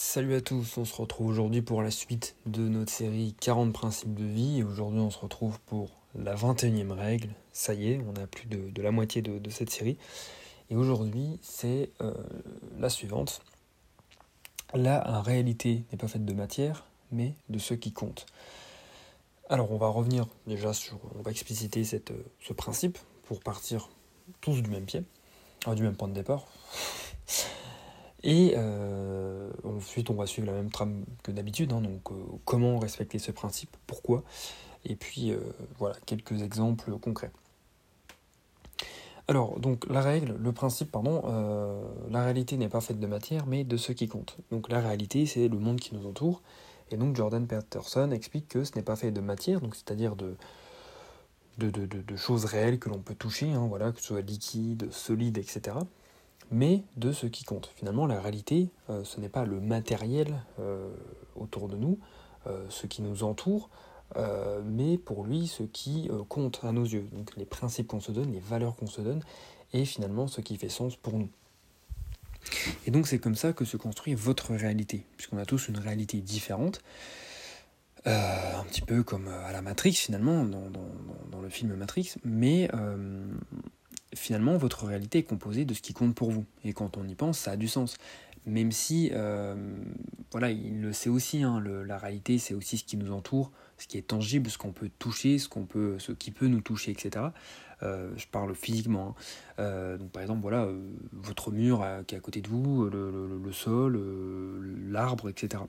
[0.00, 4.14] Salut à tous, on se retrouve aujourd'hui pour la suite de notre série 40 principes
[4.14, 4.60] de vie.
[4.60, 7.30] Et aujourd'hui, on se retrouve pour la 21e règle.
[7.52, 9.98] Ça y est, on a plus de, la moitié de, cette série.
[10.70, 12.14] Et aujourd'hui, c'est euh,
[12.78, 13.42] la suivante.
[14.72, 18.26] La réalité n'est pas faite de matière, mais de ce qui compte.
[19.48, 21.00] Alors, on va revenir déjà sur.
[21.18, 23.90] On va expliciter cette, ce principe pour partir
[24.42, 25.02] tous du même pied,
[25.74, 26.46] du même point de départ.
[28.22, 31.72] Et euh, ensuite, on va suivre la même trame que d'habitude.
[31.72, 34.24] Hein, donc, euh, comment respecter ce principe, pourquoi,
[34.84, 35.40] et puis euh,
[35.78, 37.30] voilà quelques exemples concrets.
[39.28, 41.22] Alors, donc la règle, le principe, pardon,
[42.10, 44.38] la réalité n'est pas faite de matière, mais de ce qui compte.
[44.50, 46.40] Donc la réalité, c'est le monde qui nous entoure.
[46.90, 50.34] Et donc Jordan Peterson explique que ce n'est pas fait de matière, donc c'est-à-dire de,
[51.58, 54.90] de, de, de, choses réelles que l'on peut toucher, hein, voilà, que ce soit liquide,
[54.90, 55.76] solide, etc
[56.50, 57.70] mais de ce qui compte.
[57.76, 60.90] Finalement, la réalité, euh, ce n'est pas le matériel euh,
[61.36, 61.98] autour de nous,
[62.46, 63.70] euh, ce qui nous entoure,
[64.64, 67.06] mais pour lui, ce qui compte à nos yeux.
[67.12, 69.22] Donc les principes qu'on se donne, les valeurs qu'on se donne,
[69.74, 71.28] et finalement ce qui fait sens pour nous.
[72.86, 76.22] Et donc c'est comme ça que se construit votre réalité, puisqu'on a tous une réalité
[76.22, 76.80] différente.
[78.06, 80.70] un petit peu comme à la Matrix finalement, dans,
[81.30, 82.70] dans le film Matrix, mais
[84.14, 86.44] finalement, votre réalité est composée de ce qui compte pour vous.
[86.64, 87.96] Et quand on y pense, ça a du sens.
[88.46, 89.54] Même si, euh,
[90.30, 93.86] voilà, il le sait aussi, hein, la réalité, c'est aussi ce qui nous entoure, ce
[93.86, 97.26] qui est tangible, ce qu'on peut toucher, ce, peut, ce qui peut nous toucher, etc.
[97.82, 99.08] Euh, je parle physiquement.
[99.08, 99.14] Hein.
[99.58, 100.66] Euh, donc, par exemple, voilà,
[101.12, 104.00] votre mur qui est à côté de vous, le sol,
[104.88, 105.62] l'arbre, etc.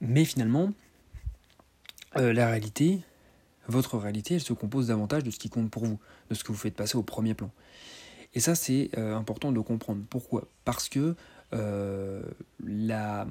[0.00, 0.72] mais finalement,
[2.16, 3.02] la réalité,
[3.68, 5.98] votre réalité, elle se compose davantage de ce qui compte pour vous,
[6.30, 7.50] de ce que vous faites passer au premier plan.
[8.34, 10.02] Et ça, c'est euh, important de comprendre.
[10.08, 10.48] Pourquoi?
[10.64, 11.14] Parce que,
[11.52, 12.22] euh,
[12.64, 13.26] la,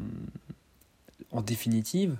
[1.31, 2.17] en définitive,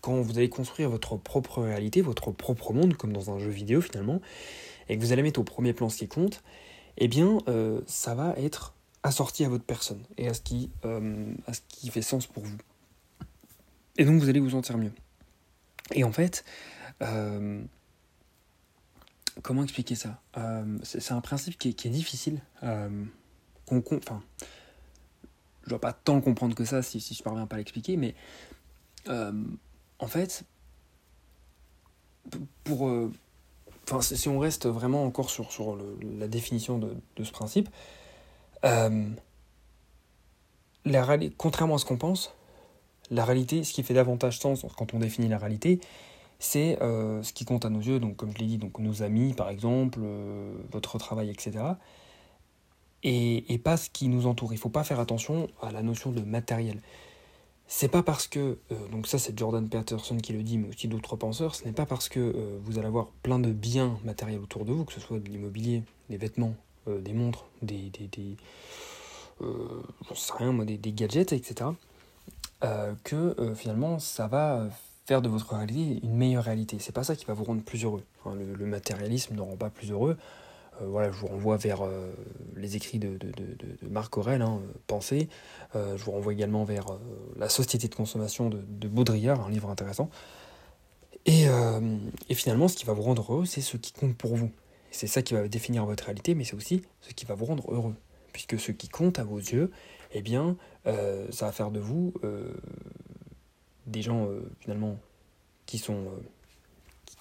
[0.00, 3.80] quand vous allez construire votre propre réalité, votre propre monde, comme dans un jeu vidéo
[3.80, 4.20] finalement,
[4.88, 6.42] et que vous allez mettre au premier plan ce qui compte,
[6.98, 11.54] eh bien, euh, ça va être assorti à votre personne et à ce, qui, à
[11.54, 12.58] ce qui fait sens pour vous.
[13.96, 14.92] Et donc, vous allez vous sentir mieux.
[15.92, 16.44] Et en fait,
[17.02, 17.62] euh,
[19.42, 20.20] comment expliquer ça?
[20.36, 22.40] Euh, C'est un principe qui est, difficile.
[22.62, 23.04] Euh,
[23.70, 24.22] enfin,
[25.64, 28.14] je dois pas tant comprendre que ça si, si je parviens pas à l'expliquer, mais
[29.06, 30.44] en fait,
[32.64, 32.90] pour.
[33.84, 35.76] Enfin, si on reste vraiment encore sur, sur
[36.18, 37.68] la définition de, de, ce principe,
[41.36, 42.32] contrairement à ce qu'on pense,
[43.10, 45.80] la réalité, ce qui fait davantage sens quand on définit la réalité,
[46.38, 49.02] c'est euh, ce qui compte à nos yeux, donc comme je l'ai dit, donc nos
[49.02, 51.64] amis par exemple, euh, votre travail, etc.
[53.02, 54.52] Et, pas ce qui nous entoure.
[54.52, 56.80] Il ne faut pas faire attention à la notion de matériel.
[57.66, 60.88] C'est pas parce que, euh, donc ça c'est Jordan Peterson qui le dit, mais aussi
[60.88, 64.64] d'autres penseurs, ce n'est pas parce que vous allez avoir plein de biens matériels autour
[64.64, 66.54] de vous, que ce soit de l'immobilier, des vêtements,
[66.86, 68.36] des montres, des, des, des
[70.14, 71.70] sais rien moi, des gadgets, etc
[72.62, 74.68] euh, que euh, finalement ça va
[75.06, 76.76] faire de votre réalité une meilleure réalité.
[76.78, 78.04] C'est pas ça qui va vous rendre plus heureux.
[78.26, 80.18] le, matérialisme ne rend pas plus heureux.
[80.80, 81.82] Euh, voilà, je vous renvoie vers
[82.54, 85.28] les écrits de, de, de, Marc Aurel, hein, Pensée.
[85.74, 86.86] je vous renvoie également vers
[87.36, 90.10] La société de consommation de, Baudrillard, un livre intéressant.
[91.26, 91.46] Et,
[92.28, 94.50] et, finalement, ce qui va vous rendre heureux, c'est ce qui compte pour vous.
[94.90, 97.72] C'est ça qui va définir votre réalité, mais c'est aussi ce qui va vous rendre
[97.72, 97.94] heureux.
[98.32, 99.70] Puisque ce qui compte à vos yeux,
[100.12, 100.56] eh bien,
[100.86, 102.52] euh, ça va faire de vous euh,
[103.86, 104.98] des gens euh, finalement
[105.66, 106.06] qui sont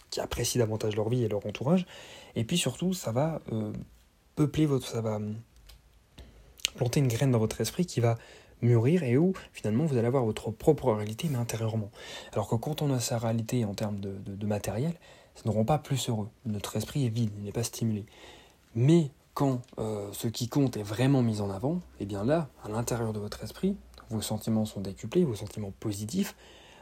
[0.10, 1.86] qui apprécient davantage leur vie et leur entourage.
[2.36, 3.42] Et puis surtout, ça va
[4.36, 5.20] peupler votre, ça va
[6.78, 8.18] planter une graine dans votre esprit qui va
[8.64, 11.92] mûrir et où finalement vous allez avoir votre propre réalité mais intérieurement.
[12.34, 14.94] Alors que quand on a sa réalité en termes de, de matériel,
[15.36, 16.30] ça ne rend pas plus heureux.
[16.46, 18.06] Notre esprit est vide, il n'est pas stimulé.
[18.74, 22.50] Mais quand euh, ce qui compte est vraiment mis en avant, et eh bien là,
[22.62, 23.78] à l'intérieur de votre esprit,
[24.10, 26.36] vos sentiments sont décuplés, vos sentiments positifs,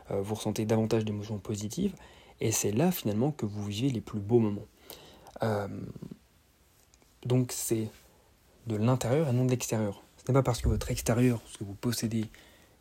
[0.10, 1.94] euh, vous ressentez davantage d'émotions positives,
[2.42, 4.66] et c'est là finalement que vous vivez les plus beaux moments.
[5.44, 5.68] Euh,
[7.28, 7.90] donc c'est
[8.66, 10.02] de l'intérieur et non de l'extérieur.
[10.18, 12.26] Ce n'est pas parce que votre extérieur, ce que vous possédez,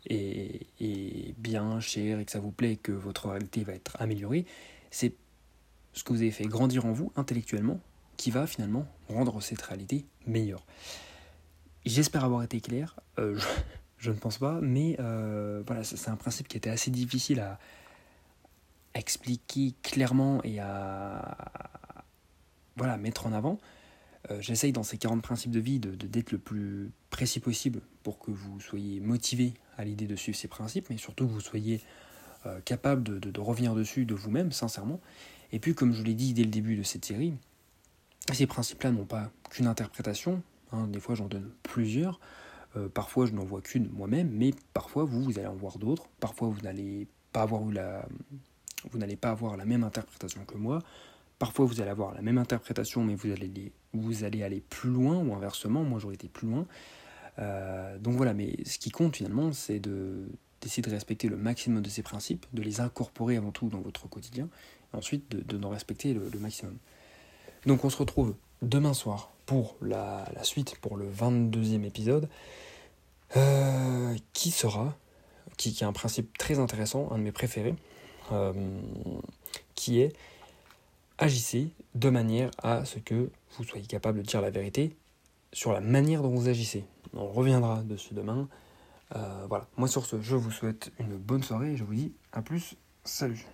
[0.07, 4.47] est, est, bien, cher et que ça vous plaît que votre réalité va être améliorée,
[4.89, 5.13] c'est
[5.93, 7.79] ce que vous avez fait grandir en vous intellectuellement
[8.17, 10.65] qui va finalement rendre cette réalité meilleure.
[11.85, 13.39] J'espère avoir été clair, euh,
[13.97, 17.59] je, ne pense pas, mais euh, voilà, c'est un principe qui était assez difficile à,
[18.93, 21.37] expliquer clairement et à
[22.77, 23.59] voilà, mettre en avant.
[24.31, 28.17] Euh, j'essaye dans ces 40 principes de vie de, d'être le plus précis possible pour
[28.17, 31.81] que vous soyez motivé à l'idée de suivre ces principes, mais surtout que vous soyez
[32.63, 35.01] capable de, de, revenir dessus de vous-même, sincèrement.
[35.51, 37.33] Et puis, comme je l'ai dit dès le début de cette série,
[38.33, 40.41] ces principes-là n'ont pas qu'une interprétation,
[40.71, 42.19] hein, des fois j'en donne plusieurs,
[42.75, 46.07] euh, parfois je n'en vois qu'une moi-même, mais parfois vous, vous allez en voir d'autres,
[46.19, 48.05] parfois vous n'allez pas avoir la...
[48.91, 50.83] Vous n'allez pas avoir la même interprétation que moi,
[51.39, 55.83] Parfois, vous allez avoir la même interprétation, mais vous allez, aller plus loin, ou inversement,
[55.83, 56.65] moi j'aurais été plus loin.
[57.37, 61.89] Euh, donc voilà, mais ce qui compte finalement, c'est d'essayer de respecter le maximum de
[61.89, 64.49] ces principes, de les incorporer avant tout dans votre quotidien,
[64.93, 66.75] et ensuite de, de respecter le, maximum.
[67.67, 72.29] Donc on se retrouve demain soir pour la, suite, pour le 22e épisode,
[73.35, 74.95] euh, qui sera,
[75.57, 77.75] qui, a un principe très intéressant, un de mes préférés,
[78.31, 78.53] euh,
[79.75, 80.15] qui est
[81.17, 84.95] agissez de manière à ce que vous soyez capable de dire la vérité
[85.51, 86.85] sur la manière dont vous agissez.
[87.13, 88.47] On reviendra dessus demain.
[89.13, 92.13] Euh, voilà, moi sur ce, je vous souhaite une bonne soirée et je vous dis
[92.31, 92.75] à plus.
[93.03, 93.45] Salut